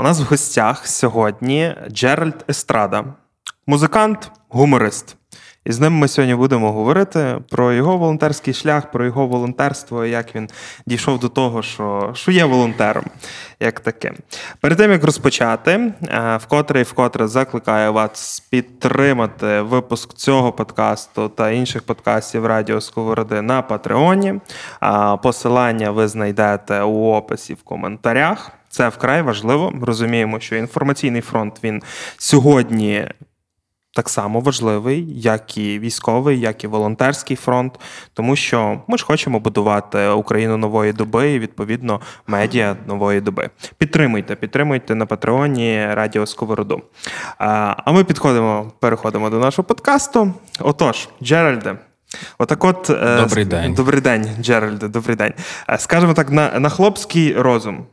[0.00, 3.04] у нас в гостях сьогодні Джеральд Естрада,
[3.66, 5.16] музикант, гуморист.
[5.64, 10.34] І з ним ми сьогодні будемо говорити про його волонтерський шлях, про його волонтерство, як
[10.34, 10.48] він
[10.86, 13.04] дійшов до того, що що є волонтером,
[13.60, 14.12] як таке.
[14.60, 21.50] Перед тим як розпочати, е, вкотре і вкотре закликаю вас підтримати випуск цього подкасту та
[21.50, 24.40] інших подкастів Радіо Сковороди на Патреоні.
[25.22, 28.59] Посилання ви знайдете у описі в коментарях.
[28.70, 29.72] Це вкрай важливо.
[29.82, 31.82] Розуміємо, що інформаційний фронт він
[32.16, 33.08] сьогодні.
[33.94, 37.80] Так само важливий, як і військовий, як і волонтерський фронт,
[38.14, 43.50] тому що ми ж хочемо будувати Україну нової доби і відповідно медіа нової доби.
[43.78, 46.82] Підтримуйте, підтримуйте на Патреоні Радіо Сковороду.
[47.38, 50.34] А ми підходимо, переходимо до нашого подкасту.
[50.60, 51.76] Отож, Джеральде,
[52.38, 55.32] отак, от е, добрий день, добрий день, Джеральде, добрий день.
[55.68, 57.86] Е, скажемо так, на, на хлопський розум.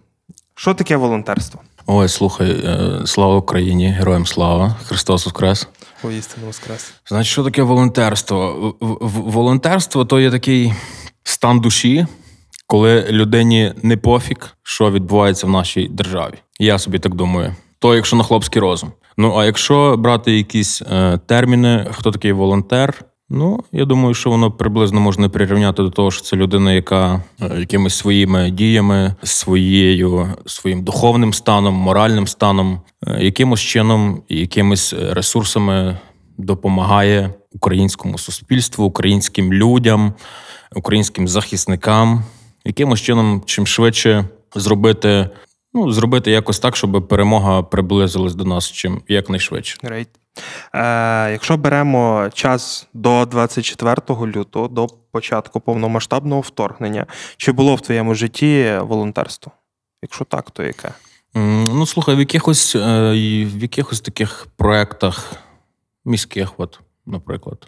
[0.60, 1.62] Що таке волонтерство?
[1.86, 5.68] Ой, слухай, е, слава Україні, героям слава, Христос Воскрес.
[6.04, 6.94] Воістину Воскрес.
[7.10, 8.76] Значить, що таке волонтерство?
[9.12, 10.74] Волонтерство то є такий
[11.24, 12.06] стан душі,
[12.68, 16.34] коли людині не пофіг, що відбувається в нашій державі.
[16.60, 17.56] Я собі так думаю.
[17.80, 18.92] То, якщо на хлопський розум.
[19.18, 24.52] Ну а якщо брати якісь е, терміни, хто такий волонтер, Ну, я думаю, що воно
[24.52, 30.84] приблизно можна прирівняти до того, що це людина, яка е, якимись своїми діями, своєю своїм
[30.84, 35.98] духовним станом, моральним станом, е, якимось чином, якимись ресурсами
[36.38, 40.14] допомагає українському суспільству, українським людям,
[40.76, 42.24] українським захисникам,
[42.66, 44.26] якимось чином, чим швидше
[44.56, 45.30] зробити,
[45.74, 49.78] ну зробити якось так, щоб перемога приблизилась до нас чим якнайшвидше.
[49.84, 50.08] Great.
[50.74, 57.06] Е, Якщо беремо час до 24 лютого, до початку повномасштабного вторгнення,
[57.38, 59.52] чи було в твоєму житті волонтерство?
[60.02, 60.92] Якщо так, то яке?
[61.34, 63.12] Ну, слухай, в якихось е,
[63.46, 65.34] в якихось таких проєктах
[66.06, 67.68] міських, от, наприклад,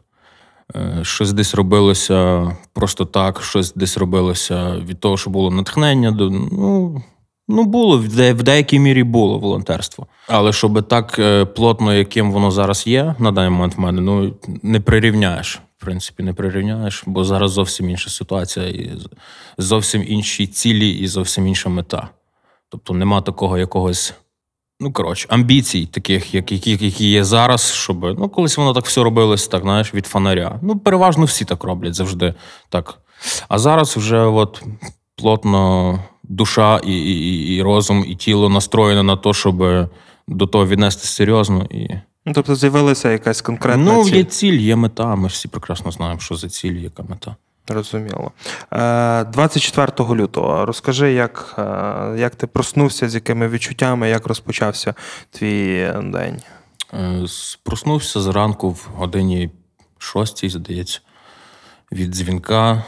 [0.75, 6.11] е, щось десь робилося просто так, щось десь робилося від того, що було натхнення.
[6.11, 7.03] Ну,
[7.51, 10.07] Ну, було в, де, в деякій мірі було волонтерство.
[10.27, 14.33] Але щоб так е, плотно, яким воно зараз є, на даний момент в мене, ну
[14.63, 15.59] не прирівняєш.
[15.77, 18.91] В принципі, не прирівняєш, бо зараз зовсім інша ситуація, і
[19.57, 22.09] зовсім інші цілі, і зовсім інша мета.
[22.69, 24.13] Тобто нема такого якогось,
[24.79, 29.47] ну коротше, амбіцій, таких, які які є зараз, щоб ну колись воно так все робилось,
[29.47, 30.59] так знаєш, від фонаря.
[30.61, 32.33] Ну, переважно всі так роблять завжди
[32.69, 32.99] так.
[33.47, 34.63] А зараз вже от
[35.15, 35.99] плотно
[36.29, 39.89] душа і і, і розум, і тіло настроєно на те, щоб
[40.27, 41.65] до того віднести серйозно.
[41.69, 41.87] І...
[42.25, 44.15] Ну, Тобто з'явилася якась конкретна ну, ціль?
[44.15, 45.15] Є ціль, є мета.
[45.15, 47.35] Ми всі прекрасно знаємо, що за ціль, яка мета.
[47.67, 48.31] Розуміло.
[48.71, 51.63] 24 е, лютого розкажи, як е,
[52.17, 54.93] як ти проснувся, з якими відчуттями, як розпочався
[55.31, 56.41] твій день?
[56.93, 57.25] Е,
[57.63, 59.49] проснувся зранку в годині
[59.97, 60.99] шостій, здається,
[61.91, 62.83] від дзвінка.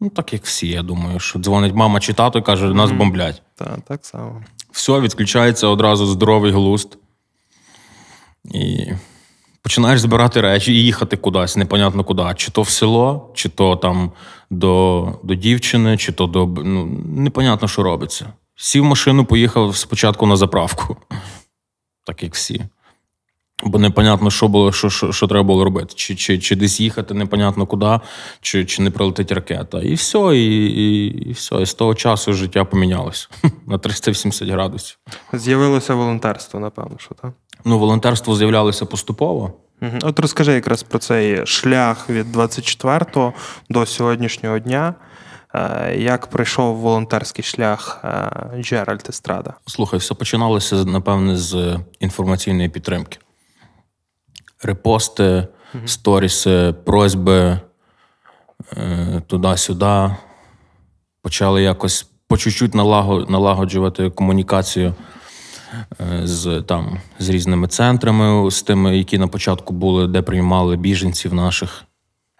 [0.00, 3.42] Ну, так як всі, я думаю, що дзвонить мама чи тато і каже, нас бомблять.
[3.54, 4.42] Так, так само.
[4.72, 6.98] Все, відключається одразу здоровий глузд.
[8.44, 8.86] І
[9.62, 12.22] починаєш збирати речі і їхати кудись, непонятно куди.
[12.36, 14.12] Чи то в село, чи то там
[14.50, 16.46] до до дівчини, чи то до.
[16.46, 18.32] Ну, непонятно, що робиться.
[18.56, 20.96] Сів в машину, поїхав спочатку на заправку,
[22.06, 22.64] так як всі.
[23.62, 25.92] Бо непонятно, що було, що що, що треба було робити.
[25.94, 28.00] Чи чи, чи десь їхати, непонятно куди,
[28.40, 29.80] чи чи не прилетить ракета.
[29.80, 31.62] І все, і і, і все.
[31.62, 33.28] І з того часу життя помінялося
[33.66, 34.98] на 380 градусів.
[35.32, 37.32] З'явилося волонтерство, напевно, що так?
[37.64, 39.52] Ну, волонтерство з'являлося поступово.
[39.82, 39.98] Угу.
[40.02, 43.32] От розкажи якраз про цей шлях від 24
[43.70, 44.94] до сьогоднішнього дня.
[45.54, 48.04] Е, як пройшов волонтерський шлях
[48.60, 49.54] Джеральд Естрада?
[49.66, 53.18] Слухай, все починалося напевне з інформаційної підтримки
[54.62, 55.46] репости,
[55.86, 57.60] сторіси, просьби
[58.76, 60.10] е, туди-сюди.
[61.22, 62.74] Почали якось по чуть-чуть
[63.30, 64.94] налагоджувати комунікацію
[66.00, 71.34] е, з там, з різними центрами, з тими, які на початку були, де приймали біженців
[71.34, 71.84] наших.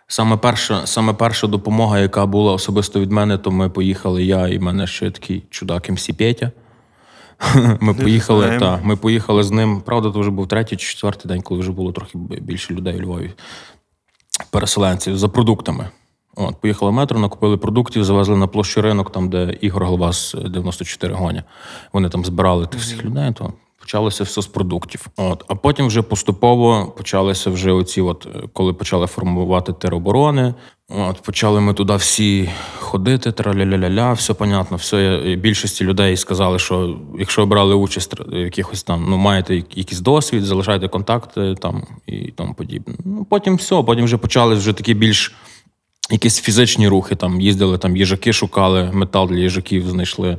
[0.06, 4.58] Саме перша саме перша допомога, яка була особисто від мене, то ми поїхали я і
[4.58, 6.50] мене ще такий чудак МС Петя.
[7.80, 9.80] Ми поїхали, та, ми поїхали з ним.
[9.80, 13.02] Правда, то вже був третій чи четвертий день, коли вже було трохи більше людей у
[13.02, 13.30] Львові,
[14.50, 15.88] переселенців за продуктами.
[16.36, 21.14] От, поїхали в метро, накупили продуктів, завезли на площу ринок, там, де Ігор Главас 94
[21.14, 21.44] гоня.
[21.92, 23.52] Вони там збирали тих всіх людей, то
[23.90, 25.06] почалося все з продуктів.
[25.16, 25.44] От.
[25.48, 30.54] А потім вже поступово почалися вже оці, от, е, коли почали формувати тероборони.
[30.88, 34.76] От, почали ми туди всі ходити, траля-ля-ля-ля, все понятно.
[34.76, 40.00] Все, більшості людей сказали, що якщо брали участь в якихось там, ну маєте як- якийсь
[40.00, 42.94] досвід, залишайте контакти там і тому подібне.
[43.04, 45.34] Ну, потім все, потім вже почали вже такі більш
[46.10, 47.14] якісь фізичні рухи.
[47.14, 50.38] Там їздили, там їжаки шукали, метал для їжаків знайшли, е,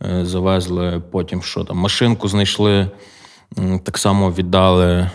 [0.00, 1.02] завезли.
[1.10, 2.90] Потім що там, машинку знайшли,
[3.84, 5.10] так само віддали.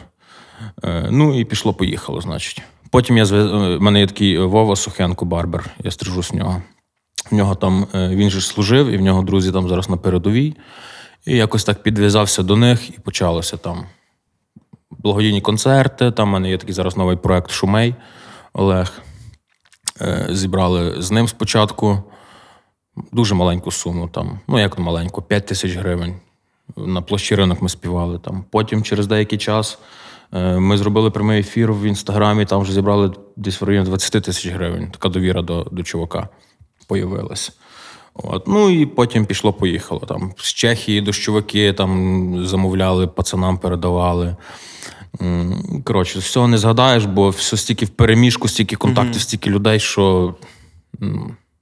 [0.83, 2.61] Е, Ну і пішло-поїхало, значить.
[2.91, 3.45] Потім я зв'яз...
[3.45, 6.61] е, в мене є такий Вова Сухенко, барбер, я стрижу з нього.
[7.31, 10.55] В нього там е, він же служив, і в нього друзі там зараз на передовій.
[11.25, 13.85] І якось так підв'язався до них, і почалося там
[14.89, 16.11] благодійні концерти.
[16.11, 17.95] Там в мене є такий зараз новий проект Шумей
[18.53, 19.01] Олег.
[20.01, 22.03] Е, Зібрали з ним спочатку
[23.11, 24.07] дуже маленьку суму.
[24.07, 26.15] Там, ну як маленьку, 5 тисяч гривень.
[26.77, 28.45] На площі ринок ми співали там.
[28.51, 29.79] Потім, через деякий час,
[30.33, 34.47] е, ми зробили прямий ефір в інстаграмі, там вже зібрали десь в районі 20 тисяч
[34.47, 34.91] гривень.
[34.91, 36.29] Така довіра до, до чувака
[36.87, 37.51] появилась.
[38.13, 38.47] От.
[38.47, 39.99] Ну і потім пішло-поїхало.
[39.99, 44.35] Там з Чехії дощовики там замовляли, пацанам передавали.
[45.83, 50.35] Коротше, всього не згадаєш, бо все стільки в переміжку, стільки контактів, стільки людей, що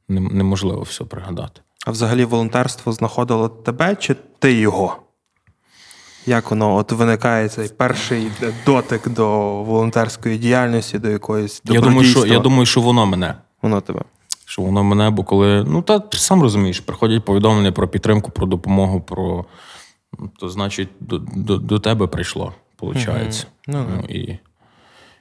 [0.09, 1.61] неможливо все пригадати.
[1.85, 4.97] А взагалі волонтерство знаходило тебе чи ти його?
[6.25, 8.31] Як воно от виникає цей перший
[8.65, 9.27] дотик до
[9.63, 13.35] волонтерської діяльності, до якоїсь Я думаю, що, я думаю, що воно мене.
[13.61, 14.01] Воно тебе.
[14.45, 15.63] Що воно мене, бо коли.
[15.67, 19.45] Ну, та ти сам розумієш, приходять повідомлення про підтримку, про допомогу, про.
[20.19, 23.47] ну, То значить, до, до, до тебе прийшло, виходить.
[23.67, 24.37] Ну, Ну, і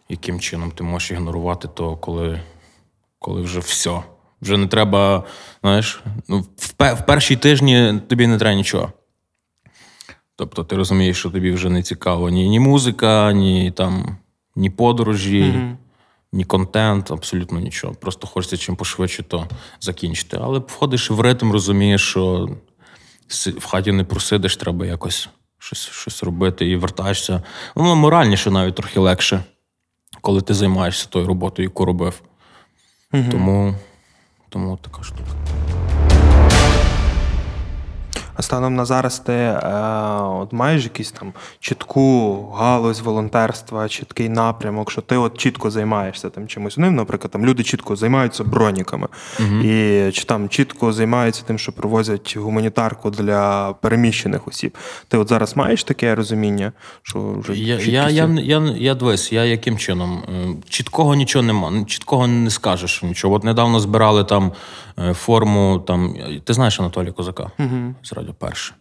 [0.09, 2.41] яким чином ти можеш ігнорувати то, коли,
[3.19, 4.03] коли вже все.
[4.43, 5.25] Вже не треба,
[5.63, 8.93] знаєш, ну, в, в перші тижні тобі не треба нічого.
[10.37, 14.17] Тобто ти розумієш, що тобі вже не цікаво ні, ні музика, ні там,
[14.57, 15.55] ні подорожі,
[16.33, 17.95] ні контент, абсолютно нічого.
[17.95, 19.49] Просто хочеться чим пошвидше то
[19.81, 20.39] закінчити.
[20.43, 22.49] Але входиш в ритм, розумієш, що
[23.29, 25.29] в хаті не просидиш, треба якось
[25.59, 27.43] щось, щось робити і вертаєшся.
[27.75, 29.45] Воно моральніше навіть трохи легше,
[30.21, 32.23] коли ти займаєшся тою роботою, яку робив.
[33.31, 33.75] Тому,
[34.49, 35.31] тому така штука.
[38.37, 39.61] А станом на зараз ти е,
[40.23, 46.49] от маєш якусь там чітку галузь волонтерства, чіткий напрямок, що ти от чітко займаєшся там
[46.49, 46.79] чимось.
[46.79, 49.09] Ну, наприклад, там люди чітко займаються броніками,
[49.63, 54.77] і чи там чітко займаються тим, що привозять гуманітарку для переміщених осіб.
[55.09, 56.73] Ти от зараз маєш таке розуміння,
[57.03, 60.23] що вже Я, я, я, я, я дивись, я яким чином?
[60.69, 63.35] Чіткого нічого нема, чіткого не скажеш нічого.
[63.35, 64.53] От недавно збирали там
[65.13, 66.15] форму, там,
[66.45, 67.51] ти знаєш Анатолія Козака
[68.03, 68.75] з Радіо Перше.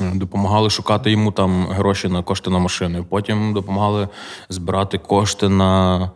[0.00, 3.04] Е, Допомагали шукати йому там гроші на кошти на машини.
[3.08, 4.08] Потім допомагали
[4.48, 6.10] збирати кошти на,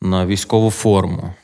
[0.00, 1.34] на військову форму.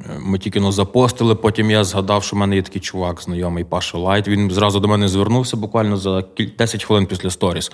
[0.00, 3.64] Е, Ми тільки ну, запостили, потім я згадав, що в мене є такий чувак, знайомий
[3.64, 4.28] Паша Лайт.
[4.28, 6.24] Він зразу до мене звернувся буквально за
[6.58, 7.72] 10 хвилин після сторіс.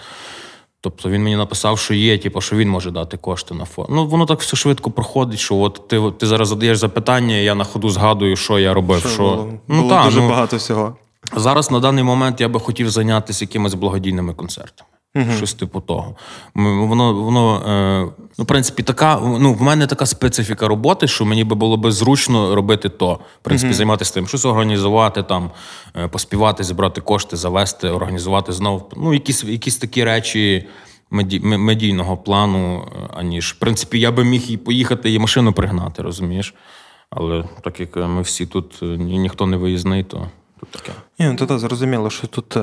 [0.82, 3.88] Тобто він мені написав, що є, типу, що він може дати кошти на фонд.
[3.90, 7.64] Ну, воно так все швидко проходить, що от ти, ти зараз задаєш запитання, я на
[7.64, 9.06] ходу згадую, що я робив.
[9.06, 10.96] Що, було, Ну, було та, дуже ну, багато всього.
[11.36, 14.90] Зараз на даний момент я би хотів зайнятися якимись благодійними концертами.
[15.36, 16.16] Щось типу того.
[16.54, 19.20] Воно, воно е, ну, в принципі, така.
[19.22, 23.14] Ну, в мене така специфіка роботи, що мені би було би зручно робити то.
[23.14, 25.50] В принципі, займатися тим, щось організувати, там,
[25.96, 28.92] е, поспівати, зібрати кошти, завести, організувати знов.
[28.96, 30.68] Ну, якісь, якісь такі речі
[31.10, 33.52] меді, медійного плану, е, аніж.
[33.52, 36.54] В принципі, я би міг і поїхати і машину пригнати, розумієш?
[37.10, 40.28] Але так як ми всі тут, е, ні, ніхто не виїзний, то
[40.60, 40.92] тут таке.
[41.20, 42.60] Ні, ну то зрозуміло, що тут е,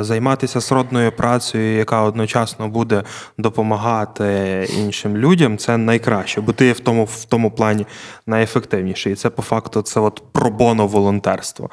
[0.00, 3.02] займатися сродною працею, яка одночасно буде
[3.38, 7.86] допомагати іншим людям, це найкраще, бо ти в тому, в тому плані
[8.26, 9.12] найефективніший.
[9.12, 11.70] І це по факту це от пробоно волонтерство,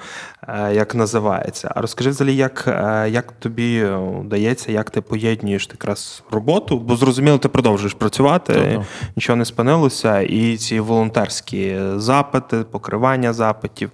[0.47, 1.71] е, як називається.
[1.75, 3.85] А розкажи взагалі, як, е, як тобі
[4.19, 8.81] вдається, як ти поєднуєш якраз роботу, бо зрозуміло, ти продовжуєш працювати, Так-так.
[9.15, 13.91] нічого не спинилося, і ці волонтерські запити, покривання запитів,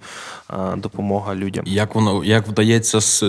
[0.50, 1.64] е, допомога людям.
[1.66, 3.24] Як воно як вдається з,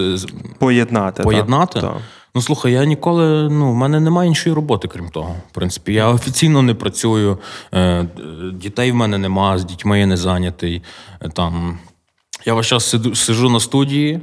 [0.60, 1.24] Поєднати.
[1.24, 1.82] поєднати?
[1.82, 1.98] Так.
[2.36, 5.36] Ну слухай, я ніколи, ну, в мене немає іншої роботи, крім того.
[5.52, 7.38] В принципі, я офіційно не працюю,
[7.74, 8.06] е,
[8.54, 10.82] дітей в мене нема, з дітьми я не зайнятий.
[11.22, 11.80] Е, Там,
[12.46, 14.20] я весь час сиду, сиджу на студії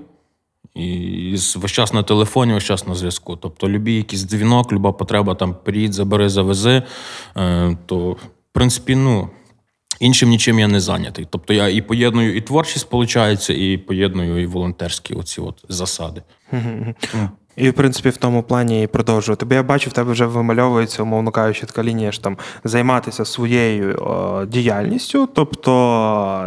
[0.75, 3.37] І весь час на телефоні, весь час на зв'язку.
[3.37, 6.83] Тобто, любі якийсь дзвінок, люба потреба там приїдь, забери, завези.
[7.37, 8.18] Е, то, в
[8.52, 9.28] принципі, ну,
[10.00, 11.26] іншим нічим я не зайнятий.
[11.31, 16.23] Тобто я і поєдную і творчість, виходить, і поєдную і волонтерські оці от засади.
[17.56, 19.46] І, в принципі, в тому плані і продовжувати.
[19.46, 23.96] Бо я бачу, в тебе вже вимальовується, умовно кажучи, така лінія ж там займатися своєю
[23.98, 25.72] о, діяльністю, тобто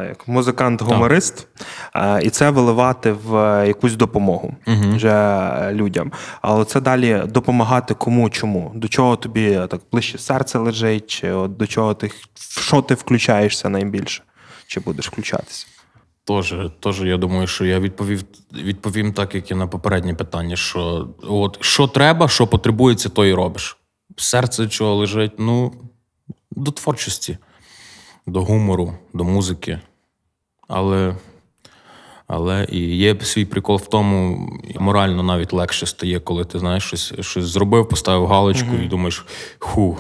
[0.02, 1.48] е, як музикант-гуморист,
[1.96, 4.54] е, і це виливати в якусь допомогу
[4.96, 6.12] вже е, людям.
[6.42, 11.32] Але це далі допомагати кому чому, до чого тобі е, так ближче серце лежить, чи
[11.32, 14.24] от до чого ти в що ти включаєшся найбільше,
[14.68, 15.66] чи будеш включатися.
[16.30, 21.08] Тоже, тоже, я думаю, що я відповів, відповім так, як і на попереднє питання: що
[21.22, 23.78] от що треба, що потребується, то і робиш.
[24.18, 25.32] Серце чого лежить?
[25.38, 25.74] Ну,
[26.52, 27.38] до творчості,
[28.28, 29.80] до гумору, до музики.
[30.68, 31.16] Але,
[32.28, 36.84] але і є свій прикол в тому, і морально навіть легше стає, коли ти знаєш
[36.84, 39.26] щось, щось зробив, поставив галочку і думаєш,
[39.60, 39.98] ху.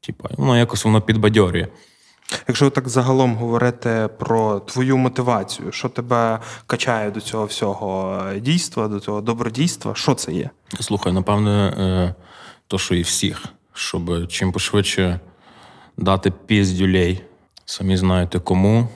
[0.00, 1.68] Типа, воно якось воно підбадьорює.
[2.48, 8.88] Якщо так загалом говорити про твою мотивацію, що тебе качає до цього всього е, дійства,
[8.88, 10.50] до цього добродійства, що це є?
[10.80, 12.14] Слухай, напевне, е,
[12.66, 13.44] то, що і всіх,
[13.74, 15.20] щоб чим пошвидше
[15.96, 17.20] дати піздюлей,
[17.64, 18.88] самі знаєте кому.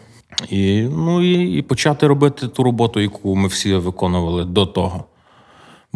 [0.49, 5.05] І, ну, і, і почати робити ту роботу, яку ми всі виконували до того.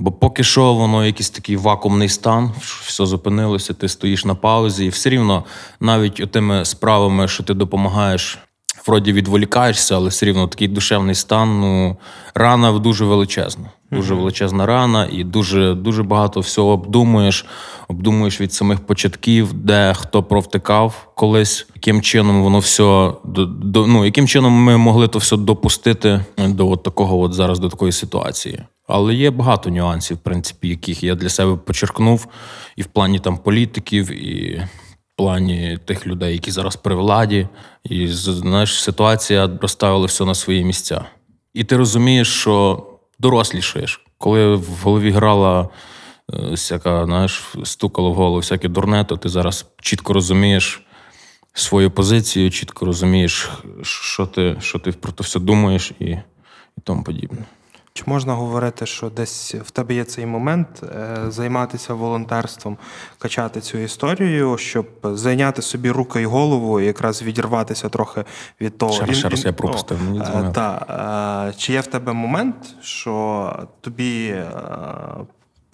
[0.01, 4.89] Бо поки що воно якийсь такий вакуумний стан, все зупинилося, ти стоїш на паузі, і
[4.89, 5.45] все рівно
[5.81, 8.39] навіть тими справами, що ти допомагаєш,
[8.87, 11.61] вроді відволікаєшся, але все рівно такий душевний стан.
[11.61, 11.97] Ну,
[12.35, 13.71] рана дуже величезна.
[13.91, 17.47] Дуже величезна рана, і дуже, дуже багато всього обдумуєш.
[17.89, 24.05] Обдумуєш від самих початків, де хто провтикав колись, яким чином воно все до, до ну,
[24.05, 28.65] яким чином ми могли то все допустити до от такого, от зараз до такої ситуації.
[28.89, 32.27] Але є багато нюансів, в принципі, яких я для себе почеркнув,
[32.77, 37.49] і в плані там політиків, і в плані тих людей, які зараз при владі.
[37.85, 41.05] І знаєш, ситуація розставила все на свої місця.
[41.55, 42.87] І ти розумієш, що
[43.19, 44.05] дорослішаєш.
[44.19, 45.69] Коли в голові грала
[46.33, 50.83] е, всяка, знаєш, стукало в голову всяке дурне, то ти зараз чітко розумієш
[51.53, 53.51] свою позицію, чітко розумієш,
[53.83, 57.45] що ти, що ти про це все думаєш і, і тому подібне.
[57.99, 62.77] Чи можна говорити, що десь в тебе є цей момент е, займатися волонтерством,
[63.19, 68.25] качати цю історію, щоб зайняти собі руки і голову, і якраз відірватися трохи
[68.61, 68.93] від того.
[69.13, 70.51] Ще раз я пропустив, мені е.
[70.55, 74.35] Та, е, чи є в тебе момент, що тобі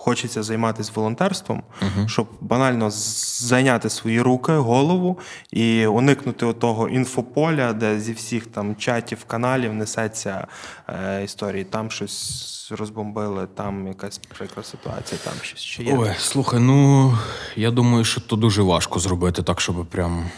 [0.04, 1.62] хочеться займатися волонтерством,
[2.06, 5.18] щоб банально зайняти свої руки, голову
[5.52, 10.46] і уникнути того інфополя, де зі всіх там чатів, каналів несеться
[10.88, 11.64] е, історії.
[11.64, 15.96] Там щось розбомбили, там якась прикра ситуація, там щось ще є.
[15.98, 17.12] Ой, слухай, ну
[17.56, 20.30] я думаю, що то дуже важко зробити так, щоб прям.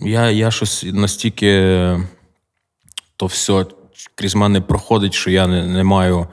[0.00, 1.50] Я, я щось настільки
[3.16, 3.66] то все
[4.14, 6.26] крізь мене проходить, що я не, не маю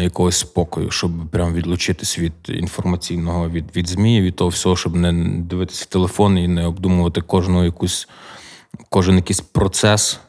[0.00, 5.12] якогось спокою, щоб прям відлучитись від інформаційного, від, від ЗМІ, від того всього, щоб не
[5.38, 8.08] дивитися в телефон і не обдумувати кожну якусь,
[8.88, 10.20] кожен якийсь процес,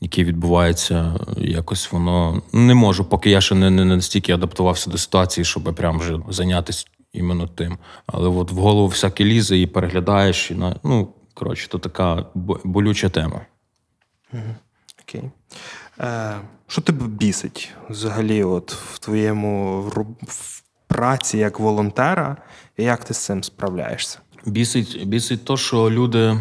[0.00, 5.44] який відбувається, якось воно не можу, поки я ще не, не настільки адаптувався до ситуації,
[5.44, 7.78] щоб прям вже зайнятися іменно тим.
[8.06, 12.26] Але от в голову всяке лізе і переглядаєш, і на ну коротше, то така
[12.64, 13.40] болюча тема.
[15.02, 15.22] Окей.
[15.22, 15.30] Е,
[16.66, 19.80] що тебе бісить взагалі от в твоєму
[20.22, 22.36] в праці як волонтера,
[22.76, 24.18] і як ти з цим справляєшся?
[24.46, 26.38] Бісить, бісить то, що люди,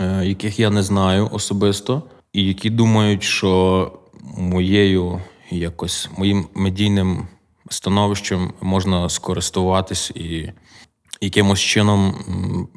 [0.00, 2.02] е, яких я не знаю особисто,
[2.32, 3.92] і які думають, що
[4.36, 7.28] моєю якось моїм медійним
[7.70, 10.52] становищем можна скористуватись і
[11.20, 12.14] якимось чином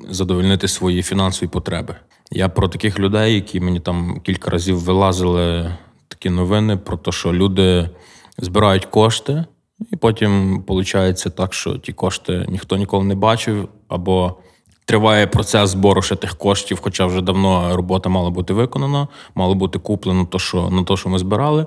[0.09, 1.95] задовольнити свої фінансові потреби.
[2.31, 5.75] Я про таких людей, які мені там кілька разів вилазили
[6.11, 7.89] такі новини про те, що люди
[8.37, 9.45] збирають кошти,
[9.91, 14.37] і потім виходить так, що ті кошти ніхто ніколи не бачив, або
[14.85, 19.79] триває процес збору ще тих коштів, хоча вже давно робота мала бути виконана, мало бути
[19.79, 21.65] куплено то, що, на те, що ми збирали,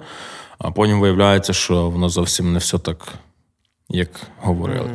[0.58, 3.14] а потім виявляється, що воно зовсім не все так,
[3.88, 4.10] як
[4.40, 4.90] говорили.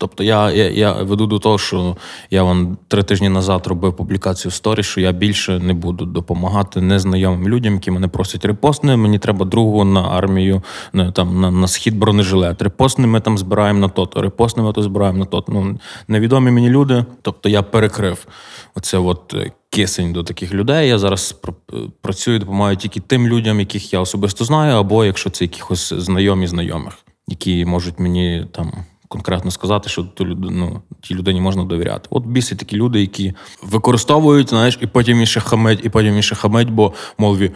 [0.00, 1.96] Тобто я, я, я веду до того, що
[2.30, 6.80] я вон три тижні назад робив публікацію в сторі, що я більше не буду допомагати
[6.80, 8.96] незнайомим людям, які мене просять репостни.
[8.96, 12.62] Мені треба другу на армію, на, там, на, на схід бронежилет.
[12.62, 15.44] Репостни ми там збираємо на то-то, репостни ми то збираємо на то.
[15.48, 15.78] Ну,
[16.08, 17.04] невідомі мені люди.
[17.22, 18.26] Тобто я перекрив
[18.74, 20.88] оце от е, кисень до таких людей.
[20.88, 25.44] Я зараз пр- працюю, допомагаю тільки тим людям, яких я особисто знаю, або якщо це
[25.44, 28.72] якихось знайомі знайомих, які можуть мені там.
[29.14, 32.06] Конкретно сказати, що ту люд- ну, тій людині можна довіряти.
[32.10, 36.70] От бісі такі люди, які використовують, знаєш, і потім іще хамить, і потім іще хамить,
[36.70, 37.50] бо мові,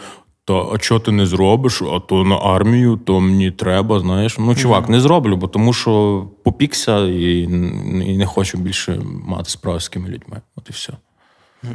[0.45, 1.83] та а що ти не зробиш?
[1.83, 4.37] А то на армію, то мені треба, знаєш.
[4.39, 7.39] Ну, чувак, не зроблю, бо тому що попікся і,
[8.07, 10.41] і не хочу більше мати справу з такими людьми.
[10.57, 10.93] От і все.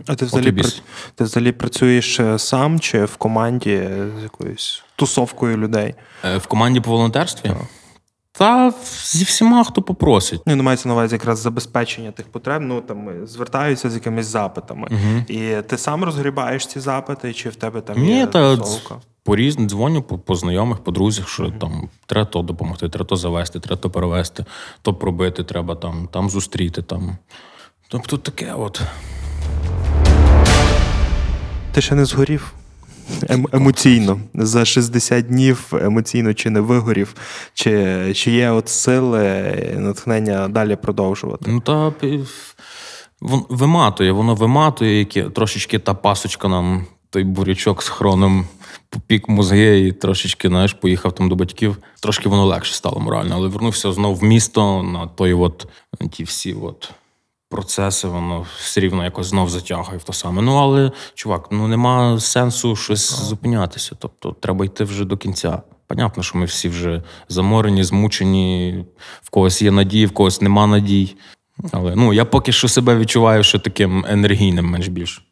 [0.08, 0.82] А ти взагалі, пра-
[1.16, 5.94] ти взагалі працюєш е, сам чи в команді з якоюсь тусовкою людей?
[6.26, 7.52] Е, В команді по волонтерстві?
[8.32, 10.42] Та зі всіма, хто попросить.
[10.46, 12.62] Ну, мається на увазі якраз забезпечення тих потреб.
[12.62, 14.88] Ну там е, звертаються з якимись запитами.
[15.28, 18.96] І ти сам розгрібаєш ці запити, чи в тебе там Ні, є та тусовка?
[19.24, 23.16] по різні дзвоню по, по знайомих, по друзях, що там треба то допомогти, треба то
[23.16, 24.46] завести, треба то перевести,
[24.82, 26.82] то пробити, треба там, там зустріти.
[26.82, 27.18] Там.
[27.88, 28.82] Тобто таке от.
[31.72, 32.54] Ти ще не згорів?
[33.30, 37.16] Ем- емоційно за 60 днів емоційно чи не вигорів,
[37.54, 41.52] чи, чи є от сили, натхнення далі продовжувати?
[41.52, 41.94] Ну та
[43.22, 48.46] вон- виматує, воно виматує, які трошечки та пасочка нам, той бурячок з хроном
[48.90, 51.78] попік мозги і трошечки, знаєш, поїхав там до батьків.
[52.00, 55.68] Трошки воно легше стало морально, але вернувся знов в місто на той от,
[56.12, 56.92] ті всі от.
[57.50, 60.42] Процеси, воно все рівно якось знов затягує в то саме.
[60.42, 63.96] Ну, але, чувак, ну нема сенсу щось зупинятися.
[64.00, 65.62] Тобто, треба йти вже до кінця.
[65.88, 68.86] Понятно, що ми всі вже заморені, змучені,
[69.22, 71.16] в когось є надії, в когось нема надій.
[71.72, 75.26] Але ну, я поки що себе відчуваю ще таким енергійним, менш більш.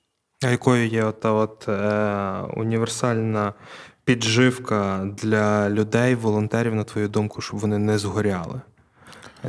[0.45, 1.81] А якою є ота от, е,
[2.55, 3.53] універсальна
[4.03, 8.61] підживка для людей, волонтерів, на твою думку, щоб вони не згоряли?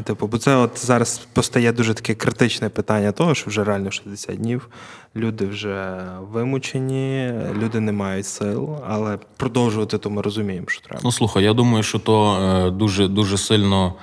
[0.05, 4.37] Типу, бо це от зараз постає дуже таке критичне питання того, що вже реально 60
[4.37, 4.69] днів,
[5.17, 11.01] люди вже вимучені, люди не мають сил, але продовжувати то ми розуміємо, що треба.
[11.05, 13.95] Ну, слухай, я думаю, що то е, дуже, дуже сильно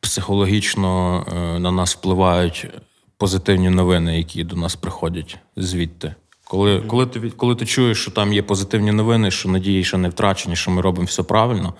[0.00, 2.66] психологічно е, на нас впливають
[3.16, 6.14] позитивні новини, які до нас приходять звідти.
[6.44, 10.08] Коли, коли, ти, коли ти чуєш, що там є позитивні новини, що надії ще не
[10.08, 11.74] втрачені, що ми робимо все правильно,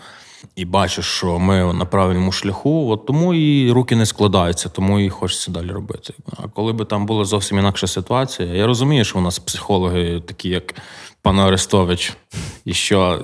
[0.56, 5.08] і бачиш, що ми на правильному шляху, от тому і руки не складаються, тому і
[5.08, 6.14] хочеться далі робити.
[6.36, 10.48] А коли би там була зовсім інакша ситуація, я розумію, що у нас психологи, такі
[10.48, 10.74] як
[11.22, 12.16] пан Арестович,
[12.64, 13.20] і що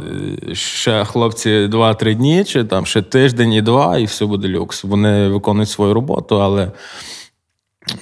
[0.49, 4.85] е, ще хлопці 2-3 дні, чи там ще тиждень і два, і все буде люкс.
[4.85, 6.73] Вони виконують свою роботу, але.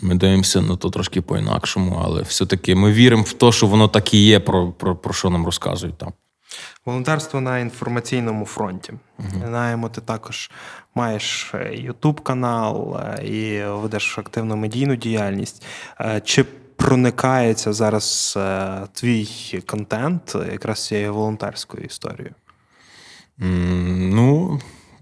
[0.01, 4.15] Ми дивимося на то трошки по-інакшому, але все-таки ми віримо в те, що воно так
[4.15, 6.13] і є, про, про, про що нам розказують там.
[6.87, 8.93] Волонтерство на інформаційному фронті.
[9.47, 10.51] Знаємо, ти також
[10.95, 15.65] маєш Ютуб канал е, і ведеш активну медійну діяльність.
[16.01, 16.45] Е, Чи
[16.77, 19.29] проникається зараз е, твій
[19.67, 22.35] контент якраз цією волонтерською історією?
[24.15, 24.61] Ну,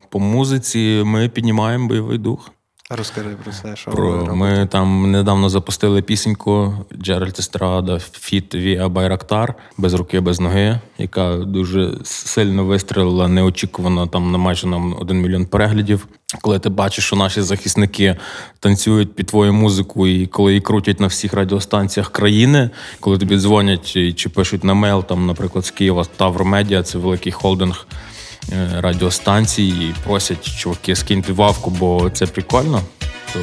[0.09, 2.51] по музиці ми піднімаємо бойовий дух.
[2.90, 9.55] Розкажи про це, що Про, ми там недавно запустили пісеньку Джеральд Естрада feat Віа Байрактар
[9.79, 15.47] без руки, без ноги, яка дуже сильно вистрілила неочікувано там на майже на один мільйон
[15.47, 16.07] переглядів.
[16.40, 18.16] Коли ти бачиш, що наші захисники
[18.61, 22.70] танцюють під твою музику, і коли її крутять на всіх радіостанціях країни,
[23.01, 27.33] коли тобі дзвонять чи пишуть на мейл, там, наприклад, з Києва Тавр Медіа, це великий
[27.33, 27.87] холдинг
[28.81, 32.81] радіостанцій і просять чуваки, скиньте wav ку, бо це прикольно.
[33.33, 33.39] То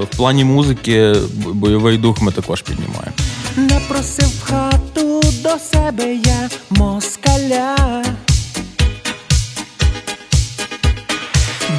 [0.00, 1.14] в- плані музики
[1.52, 3.12] бойовий дух ми також піднімаємо.
[3.56, 7.76] Не просив хату до себе я москаля.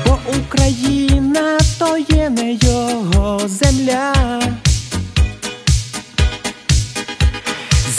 [0.05, 4.13] Бо Україна то є не його земля.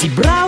[0.00, 0.43] Зібрали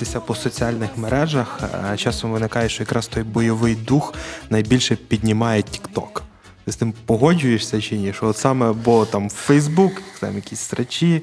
[0.00, 1.60] якщо по соціальних мережах,
[1.92, 4.14] е, часом виникає, що якраз той бойовий дух
[4.50, 6.20] найбільше піднімає TikTok.
[6.64, 8.12] Ти з тим погоджуєшся чи ні?
[8.12, 11.22] Що от саме, бо там Фейсбук, там якісь стрічі,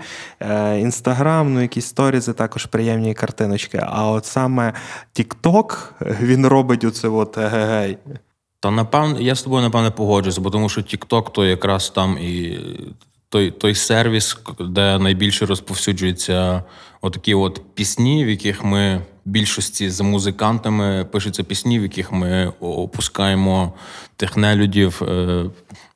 [0.80, 3.82] Інстаграм, ну якісь сторізи, також приємні картиночки.
[3.86, 4.74] А от саме
[5.16, 5.78] TikTok,
[6.22, 7.98] він робить оце от егегей.
[8.60, 12.60] Та напевно, я з тобою напевне погоджуюся, бо тому що TikTok то якраз там і
[13.30, 16.64] той той сервіс, де найбільше розповсюджуються
[17.02, 23.74] отакі от пісні, в яких ми більшості з музикантами пишуться пісні, в яких ми опускаємо
[24.16, 25.02] тих нелюдів.
[25.04, 25.46] Е,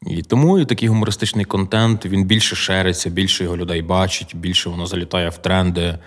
[0.07, 4.85] і тому і такий гумористичний контент він більше шериться, більше його людей бачить, більше воно
[4.85, 5.97] залітає в тренди.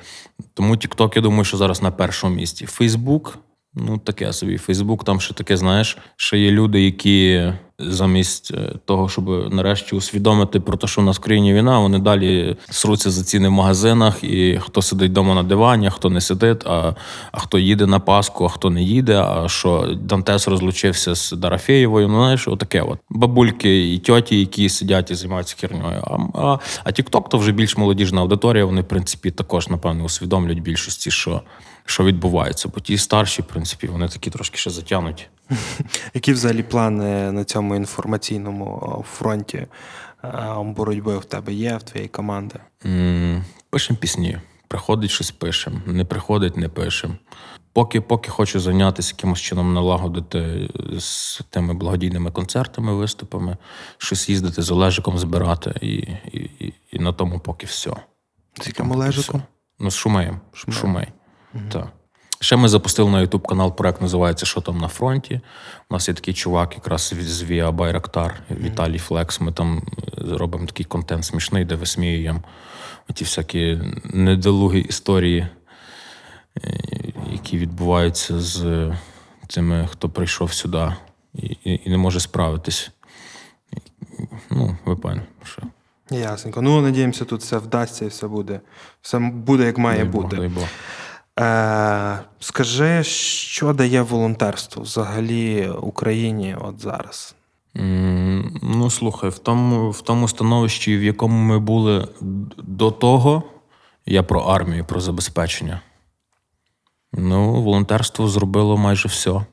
[0.55, 2.67] Тому TikTok, я думаю, що зараз на першому місці.
[2.67, 3.33] Facebook
[3.75, 4.59] Ну, таке собі.
[4.59, 10.61] Фейсбук, там ще таке, знаєш, ще є люди, які замість е, того, щоб нарешті усвідомити
[10.61, 14.83] про те, що в нас війна, вони далі сруться за ціни в магазинах, і хто
[14.83, 16.95] сидить вдома на дивані, хто не сидить, а
[17.33, 19.17] а хто їде на Пасху, а хто не їде.
[19.19, 22.09] А що Дантес розлучився з Дарафєєвою.
[22.09, 22.99] Ну, знаєш, отаке от.
[23.11, 26.03] Бабульки і тьоті, які сидять і займаються херньою.
[26.07, 28.65] А а, а Тікток то вже більш молодіжна аудиторія.
[28.65, 31.43] Вони, в принципі, також, напевно, усвідомлюють більшості, що
[31.85, 32.71] що відбувається.
[32.75, 35.27] Бо ті старші, в принципі, вони такі трошки ще затягнуті.
[36.15, 39.67] Які взагалі плани на цьому інформаційному фронті
[40.65, 42.55] боротьби в тебе є, в твоєї команди?
[43.71, 44.39] Пишемо пісні.
[44.69, 45.81] Приходить щось пишемо.
[45.87, 47.15] Не приходить, не пишемо.
[47.73, 53.57] Поки поки хочу зайнятися якимось чином налагодити з тими благодійними концертами, виступами,
[53.99, 55.95] щось їздити з Олежиком збирати, і
[56.33, 57.91] і, і, і на тому поки все.
[58.61, 59.43] З яким Олежиком?
[59.79, 60.41] Ну, з Шумеєм.
[60.53, 61.09] Шумей.
[61.69, 61.93] Так.
[62.43, 65.41] Ще ми запустили на YouTube канал, проект називається Що там на фронті.
[65.91, 69.41] У нас є такий чувак, якраз з Віа Байрактар, Віталій Флекс.
[69.41, 72.43] Ми там е, робимо такий контент смішний, де висміюємо
[73.15, 75.47] ті всякі недолугі історії,
[76.57, 76.81] е,
[77.33, 78.93] які відбуваються з
[79.47, 80.93] тими, хто прийшов сюди
[81.35, 82.91] і і, не може справитись.
[84.51, 85.63] Ну, ви певні, що.
[86.11, 86.63] Ясненько.
[86.63, 88.61] Ну, надіємося, тут все вдасться і все буде.
[89.03, 90.37] Все буде, як має дай бути.
[90.37, 90.69] Бог, дай Бог.
[91.41, 97.35] Е, Скажи, що дає волонтерство взагалі Україні от зараз?
[97.75, 102.09] Ну, слухай, в тому в тому становищі, в якому ми були
[102.59, 103.43] до того,
[104.07, 105.81] я про армію, про забезпечення.
[107.13, 109.47] Ну, волонтерство зробило майже все.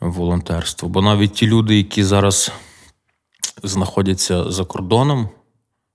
[0.00, 0.88] Волонтерство.
[0.88, 2.52] Бо навіть ті люди, які зараз
[3.62, 5.28] знаходяться за кордоном,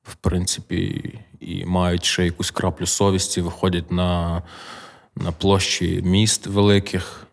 [0.03, 4.41] в принципі, і мають ще якусь краплю совісті, виходять на
[5.15, 7.27] на площі міст великих,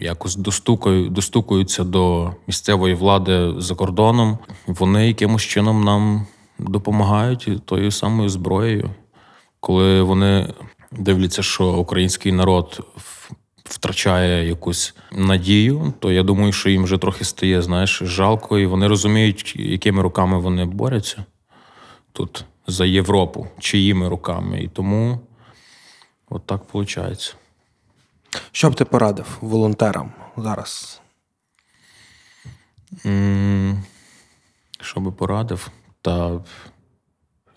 [0.00, 4.38] якось достукаю, достукуються до місцевої влади за кордоном.
[4.66, 6.26] Вони якимось чином нам
[6.58, 8.90] допомагають тою самою зброєю,
[9.60, 10.54] коли вони
[10.92, 12.80] дивляться, що український народ.
[13.64, 18.86] Втрачає якусь надію, то я думаю, що їм вже трохи стає, знаєш, жалко, і вони
[18.88, 21.24] розуміють, якими руками вони борються
[22.12, 24.62] тут за Європу, чиїми руками.
[24.62, 25.20] І тому
[26.28, 27.36] от так виходить.
[28.52, 31.00] Що б ти порадив волонтерам зараз?
[34.80, 35.70] Що би порадив?
[36.02, 36.40] Та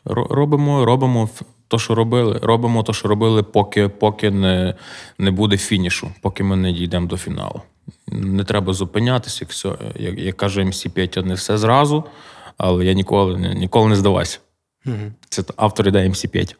[0.05, 1.29] робимо, робимо
[1.67, 2.39] то, що робили.
[2.43, 4.75] Робимо те, що робили, поки поки не
[5.17, 7.61] не буде фінішу, поки ми не дійдемо до фіналу.
[8.07, 12.03] Не треба зупинятися, як як, як каже MC Петя, не все зразу,
[12.57, 14.39] але я ніколи, ніколи не здавайся.
[15.29, 16.55] Це автор ідеї MC 5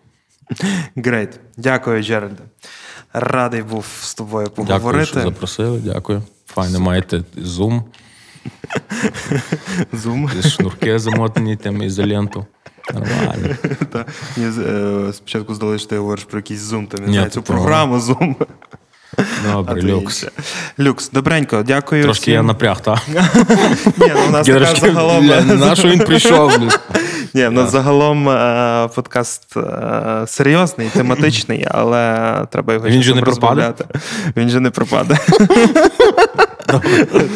[0.95, 1.39] Грейт.
[1.57, 2.43] Дякую, Джеральде.
[3.13, 5.05] Радий був з тобою поговорити.
[5.05, 6.23] Дякую, що запросили, дякую.
[6.45, 7.83] Файно, маєте зум.
[9.93, 10.29] Зум.
[10.49, 12.45] Шнурки замотані тим ізоленту.
[12.93, 13.55] Нормально.
[13.91, 14.05] Та,
[14.37, 18.35] е, спочатку здалося, що ти говориш про якийсь зум, там, не цю програму зум.
[19.51, 20.25] Добре, люкс.
[20.79, 22.03] Люкс, добренько, дякую.
[22.03, 22.33] Трошки всім.
[22.33, 22.99] я напряг, так?
[23.07, 25.27] Ні, ну, у нас така загалом.
[25.59, 26.71] На що він прийшов?
[27.37, 33.85] Ні, нас загалом е, подкаст е, серйозний, тематичний, але треба його Він же не розбавляти.
[34.37, 35.17] Він же не пропаде.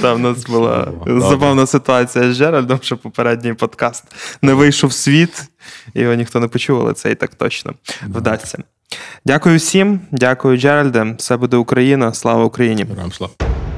[0.02, 4.04] Там у нас була забавна ситуація з Джеральдом, що попередній подкаст
[4.42, 5.44] не вийшов в світ,
[5.94, 7.74] його ніхто не почув, але це і так точно
[8.08, 8.58] вдасться.
[9.26, 11.16] Дякую всім, дякую, Джеральде.
[11.18, 12.14] Все буде Україна.
[12.14, 12.86] Слава Україні!